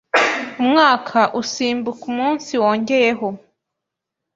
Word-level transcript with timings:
umwaka 0.61 1.19
usimbuka 1.41 2.03
umunsi 2.11 2.51
wongeyeho 2.61 3.27